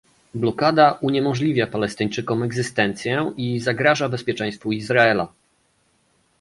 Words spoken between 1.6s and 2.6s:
Palestyńczykom